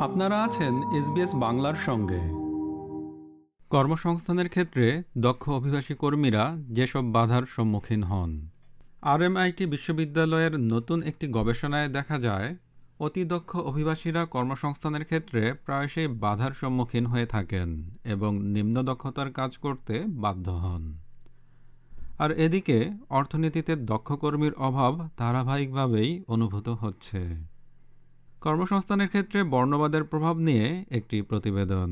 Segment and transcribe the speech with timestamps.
[0.00, 2.20] আপনারা আছেন এসবিএস বাংলার সঙ্গে।
[3.70, 8.48] কর্মসংস্থানের ক্ষেত্রে দক্ষ অভিবাসী কর্মীরা যেসব বাধার সম্মুখীন হন।
[9.02, 12.56] আরএমআইটি বিশ্ববিদ্যালয়ের নতুন একটি গবেষণায় দেখা যায়,
[13.00, 20.02] অতি দক্ষ অভিবাসীরা কর্মসংস্থানের ক্ষেত্রে প্রায়শই বাধার সম্মুখীন হয়ে থাকেন এবং নিম্ন দক্ষতার কাজ করতে
[20.06, 20.98] বাধ্য হন।
[22.18, 27.57] আর এদিকে অর্থনীতিতে দক্ষ কর্মীর অভাব ধারাবাহিকভাবেই অনুভূত হচ্ছে।
[28.40, 31.90] কর্মসংস্থানের ক্ষেত্রে বর্ণবাদের প্রভাব নিয়ে একটি প্রতিবেদন।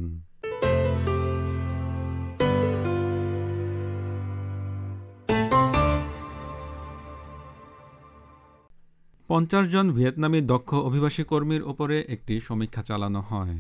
[9.29, 13.56] পঞ্চাশ জন ভিয়েতনামি দক্ষ অভিবাসী কর্মীর ওপরে একটি সমীক্ষা চালানো হয়।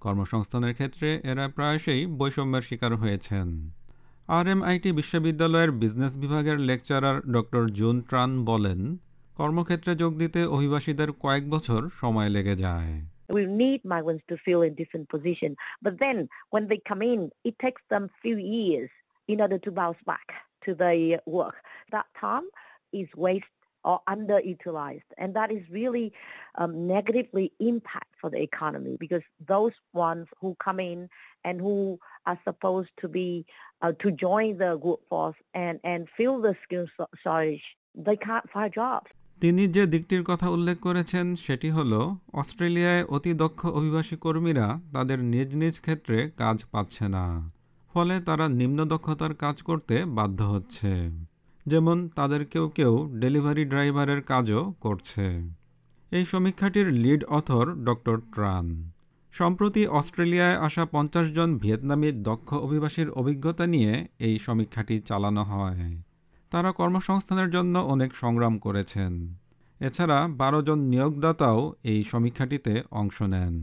[0.00, 3.48] কর্মসংস্থানের ক্ষেত্রে এরা প্রায়শই বৈষম্যের শিকার হয়েছেন।
[4.28, 8.80] আরএমআইটি বিশ্ববিদ্যালয়ের বিজনেস বিভাগের লেকচারার ডক্টর জুন ট্রান বলেন
[9.39, 12.93] কর্মক্ষেত্রে যোগ দিতে অভিবাসীদের কয়েক বছর সময় লেগে যায়
[13.37, 15.55] We need migrants to fill in different positions.
[15.85, 16.17] But then
[16.53, 18.89] when they come in, it takes them few years
[19.31, 20.27] in order to bounce back
[20.65, 21.57] to their work.
[21.95, 22.47] That time
[22.99, 25.09] is waste or underutilized.
[25.17, 26.11] And that is really
[26.55, 31.09] um, negatively impact for the economy because those ones who come in
[31.43, 33.45] and who are supposed to be
[33.81, 36.87] uh, to join the workforce and, and fill the skill
[37.23, 37.63] shortage,
[37.95, 39.09] they can't find jobs.
[39.44, 41.92] তিনি যে দিকটির কথা উল্লেখ করেছেন সেটি হল,
[42.32, 47.24] অস্ট্রেলিয়ায় অতি দক্ষ অভিবাসী কর্মীরা তাদের নিজ নিজ ক্ষেত্রে কাজ পাচ্ছে না,
[47.94, 50.92] ফলে তারা নিম্ন দক্ষতার কাজ করতে বাধ্য হচ্ছে।
[51.66, 55.26] যেমন, তাদের কেউ কেউ ডেলিভারি ড্রাইভারের কাজও করছে।
[56.12, 58.66] এই সমীক্ষাটির লিড অথর ডক্টর ট্রান।
[59.34, 65.84] সম্প্রতি অস্ট্রেলিয়ায় আসা পঞ্চাশ জন ভিয়েতনামি দক্ষ অভিবাসীর অভিজ্ঞতা নিয়ে এই সমীক্ষাটি চালানো হয়।
[66.54, 69.36] তারা কর্মসংস্থানের জন্য অনেক সংগ্রাম করেছেন।
[69.80, 73.54] এছাড়া বারো জন নিয়োগদাতাও এই সমীক্ষাটিতে অংশ নেন।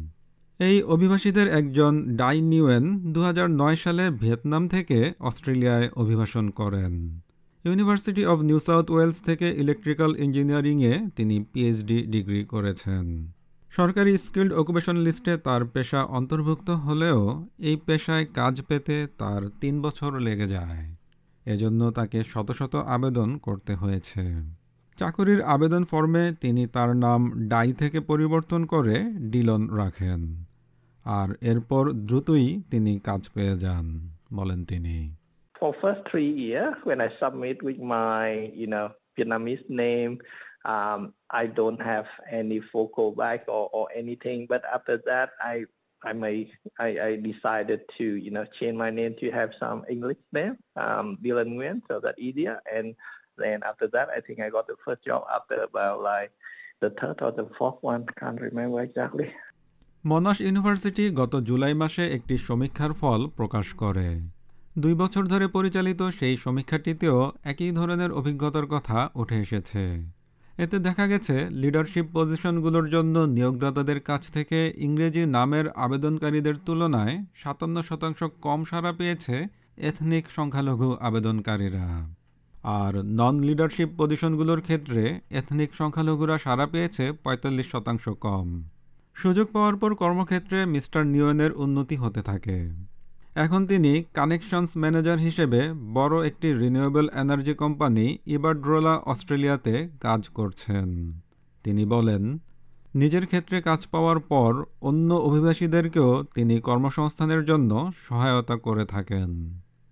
[0.59, 7.21] এই অভিবাসীদের একজন ডাই নিউয়েন দু হাজার নয় সালে ভিয়েতনাম থেকে অস্ট্রেলিয়ায় অভিবাসন করেন।
[7.65, 13.33] University of New South Wales থেকে ইলেকট্রিক্যাল ইঞ্জিনিয়ারিংয়ে তিনি পিএইচডি ডিগ্রি করেছেন।
[13.69, 20.19] সরকারি স্কিল্ড অকুপেশন লিস্টে তার পেশা অন্তর্ভুক্ত হলেও এই পেশায় কাজ পেতে তার তিন বছর
[20.19, 21.00] লেগে যায়।
[21.45, 24.23] এজন্য তাকে শত শত আবেদন করতে হয়েছে
[24.97, 28.95] চাকুরির আবেদন ফর্মে তিনি তার নাম ডাই থেকে পরিবর্তন করে
[29.31, 30.21] ডিলন রাখেন
[31.05, 33.85] আর এরপর দ্রুতই তিনি কাজ পেয়ে যান
[34.33, 34.97] বলেন তিনি
[35.55, 38.25] For first three years, when I submit with my,
[38.61, 40.13] you know, Vietnamese name,
[40.65, 44.39] um, I don't have any focal back or, or anything.
[44.49, 45.55] But after that, I
[46.03, 50.21] I may I, I decided to you know change my name to have some English
[50.33, 52.59] name, um, Dylan Nguyen, so that easier.
[52.71, 52.95] And
[53.37, 56.31] then after that, I think I got the first job after about like
[56.81, 58.05] the third or the fourth one.
[58.19, 59.29] Can't remember exactly.
[60.05, 64.07] Monash university গত জুলাই মাসে একটি সমীক্ষার ফল প্রকাশ করে
[64.77, 69.81] দুই বছর ধরে পরিচালিত সেই সমীক্ষাটিতেও একই ধরনের অভিজ্ঞতার কথা উঠে এসেছে
[70.63, 78.23] এতে দেখা গেছে লিডারশিপ পজিশনগুলোর জন্য নিয়োগদাতাদের কাছ থেকে ইংরেজি নামের আবেদনকারীদের তুলনায় সাতান্ন শতাংশ
[78.41, 79.35] কম সাড়া পেয়েছে
[79.77, 81.85] এথনিক সংখ্যালঘু আবেদনকারীরা।
[82.63, 88.47] আর নন লিডারশিপ পজিশনগুলোর ক্ষেত্রে এথনিক সংখ্যালঘুরা সাড়া পেয়েছে পঁয়তাল্লিশ শতাংশ কম।
[89.15, 92.57] সুযোগ পাওয়ার পর কর্মক্ষেত্রে মিস্টার নিউয়েনের উন্নতি হতে থাকে।
[93.35, 95.61] এখন তিনি কানেকশনস ম্যানেজার হিসেবে
[95.93, 100.87] বড় একটি রিনিউয়েবল এনার্জি কোম্পানি ইবারড্রোলা অস্ট্রেলিয়াতে কাজ করছেন
[101.65, 102.23] তিনি বলেন
[102.95, 107.71] নিজের ক্ষেত্রে কাজ পাওয়ার পর অন্য অভিবাসীদেরকেও তিনি কর্মসংস্থানের জন্য
[108.07, 109.31] সহায়তা করে থাকেন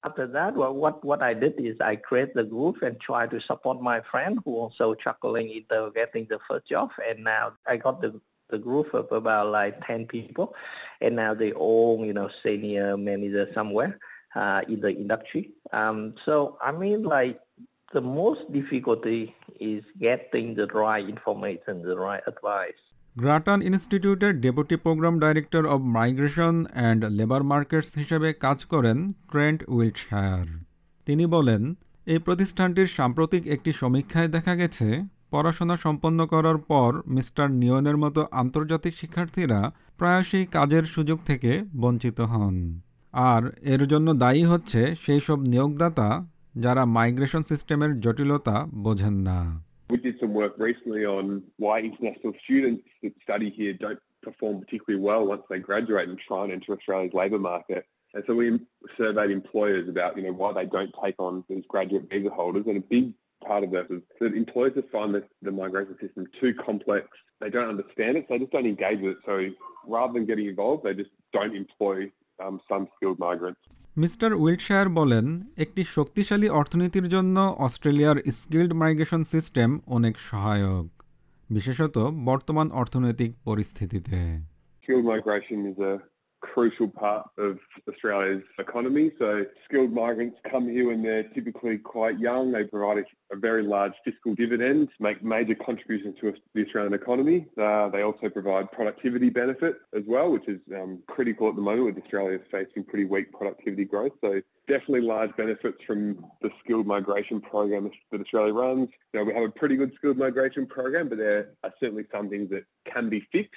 [0.04, 3.38] After that, well, what, what I did is I create the group and try to
[3.42, 6.88] support my friend who also struggling into getting the first job.
[7.10, 8.12] And now I got the
[8.50, 10.54] the group of about like 10 people
[11.02, 13.92] and now they all, you know, senior manager somewhere
[14.36, 15.52] uh, in the industry.
[15.74, 17.40] Um, so, I mean, like
[17.94, 22.82] the most difficulty is getting the right information, the right advice.
[23.16, 28.98] Grattan ইনস্টিটিউটের deputy program director of migration and labour markets হিসেবে কাজ করেন
[29.32, 30.48] Trent Wiltshire
[31.08, 31.62] তিনি বলেন
[32.08, 34.88] এই প্রতিষ্ঠানটির সাম্প্রতিক একটি সমীক্ষায় দেখা গেছে
[35.32, 39.60] পড়াশোনা সম্পন্ন করার পর মিস্টার নিয়নের মতো আন্তর্জাতিক শিক্ষার্থীরা
[39.98, 42.56] প্রায়শই কাজের সুযোগ থেকে বঞ্চিত হন
[43.14, 43.44] আর
[43.74, 46.10] এর জন্য দায়ী হচ্ছে সেই সব নিয়োগদাতা
[46.56, 48.56] যারা মাইগ্রেশন সিস্টেমের জটিলতা
[48.86, 49.40] বোঝেন না
[49.90, 51.26] We did some work recently on
[51.58, 56.42] why international students that study here don't perform particularly well once they graduate and try
[56.44, 57.84] and enter Australia's labour market.
[58.14, 58.46] And so we
[58.98, 62.66] surveyed employers about, you know, why they don't take on these graduate visa holders.
[62.68, 63.06] And a big
[63.50, 67.06] part of this is that employers just find the, the migration system too complex.
[67.42, 69.22] They don't understand it, so they just don't engage with it.
[69.30, 69.36] So
[69.96, 71.98] rather than getting involved, they just don't employ
[72.40, 73.62] um, some skilled migrants.
[73.98, 75.26] Mister Wilshire বলেন
[75.64, 80.88] একটি শক্তিশালী অর্থনীতির জন্য অস্ট্রেলিয়ার skilled migration system অনেক সহায়ক
[81.50, 81.96] বিশেষত
[82.30, 84.18] বর্তমান অর্থনৈতিক পরিস্থিতিতে
[84.84, 85.94] Skilled migration is a
[86.42, 89.12] crucial part of Australia's economy.
[89.20, 92.52] So skilled migrants come here when they're typically quite young.
[92.52, 97.48] They provide a, a very large fiscal dividend, make major contributions to the Australian economy.
[97.58, 101.96] Uh, they also provide productivity benefit as well, which is um, critical at the moment
[101.96, 104.14] with Australia facing pretty weak productivity growth.
[104.22, 108.90] So definitely large benefits from the skilled migration program that Australia runs.
[109.14, 112.50] Know, we have a pretty good skilled migration program, but there are certainly some things
[112.52, 113.56] that can be fixed.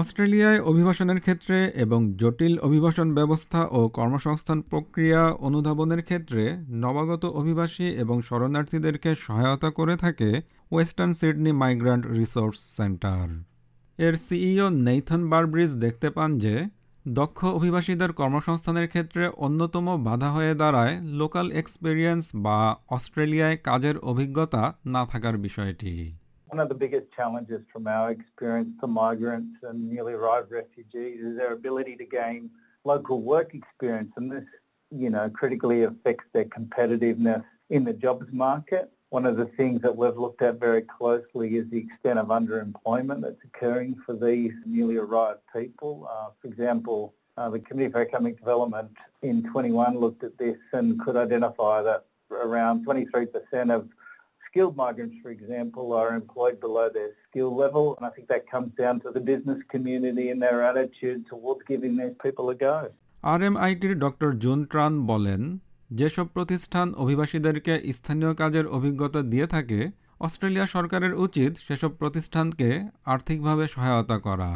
[0.00, 6.42] অস্ট্রেলিয়ায় অভিবাসনের ক্ষেত্রে এবং জটিল অভিবাসন ব্যবস্থা ও কর্মসংস্থান প্রক্রিয়া অনুধাবনের ক্ষেত্রে
[6.82, 10.40] নবাগত অভিবাসী এবং শরণার্থীদেরকে সহায়তা করে থাকে
[10.70, 13.24] Western Sydney migrant resource centre.
[13.98, 16.54] এর সিইও নেইথন বারব্রিজ দেখতে পান যে,
[17.06, 22.58] দক্ষ অভিবাসীদের কর্মসংস্থানের ক্ষেত্রে অন্যতম বাধা হয়ে দাঁড়ায় লোকাল এক্সপেরিয়েন্স বা
[22.88, 25.94] অস্ট্রেলিয়ায় কাজের অভিজ্ঞতা না থাকার বিষয়টি।
[26.48, 31.36] One of the biggest challenges from our experience for migrants and newly arrived refugees is
[31.36, 32.48] their ability to gain
[32.84, 34.44] local work experience and this,
[34.90, 38.90] you know, critically affects their competitiveness in the jobs market.
[39.10, 43.20] One of the things that we've looked at very closely is the extent of underemployment
[43.20, 46.08] that's occurring for these newly arrived people.
[46.10, 48.90] Uh, for example, uh, the Committee for Economic Development
[49.20, 53.88] in 21 looked at this and could identify that around 23% of
[54.48, 57.84] skilled migrants, for example, are employed below their skill level.
[57.96, 61.92] And I think that comes down to the business community and their attitude towards giving
[62.00, 62.76] these people a go.
[63.32, 65.42] আরএমআইটির doctor June Tran বলেন
[65.90, 69.80] যেসব প্রতিষ্ঠান অভিবাসীদেরকে স্থানীয় কাজের অভিজ্ঞতা দিয়ে থাকে
[70.20, 72.68] Australia সরকারের উচিত সেসব প্রতিষ্ঠানকে
[73.12, 74.50] আর্থিকভাবে সহায়তা করা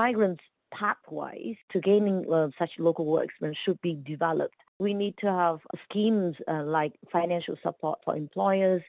[0.00, 4.60] Migrants pathways to gaining uh, such local work experience should be developed.
[4.80, 8.82] We need to have schemes uh, like financial support for employers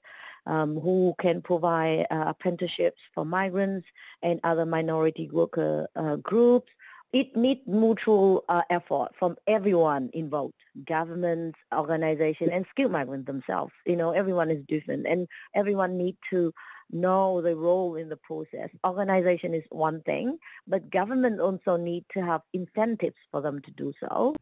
[0.45, 3.87] um, who can provide uh, apprenticeships for migrants
[4.21, 6.71] and other minority worker uh, groups.
[7.13, 10.55] It needs mutual uh, effort from everyone involved,
[10.85, 13.71] governments, organizations, and skilled migrants themselves.
[13.85, 16.53] You know, everyone is different and everyone needs to
[16.91, 18.69] know the role in the process.
[18.85, 20.37] Organization is one thing,
[20.67, 24.35] but government also need to have incentives for them to do so.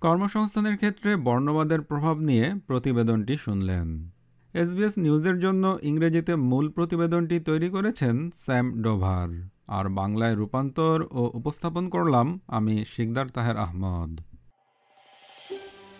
[0.00, 4.10] কর্মসংস্থানের ক্ষেত্রে বর্ণবাদের প্রভাব নিয়ে প্রতিবেদনটি শুনলেন।
[4.52, 11.88] SBS নিউজের জন্য ইংরেজিতে মূল প্রতিবেদনটি তৈরি করেছেন স্যাম ডোভার। আর বাংলায় রূপান্তর ও উপস্থাপন
[11.88, 14.20] করলাম আমি শিকদার তাহের আহমদ।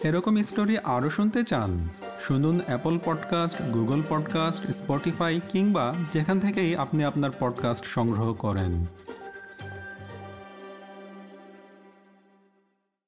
[0.04, 1.88] এরকম স্টোরি আরও শুনতে চান?
[2.20, 8.86] শুনুন Apple podcast, Google podcast, Spotify কিংবা যেখান থেকেই আপনি আপনার পডকাস্ট সংগ্রহ করেন।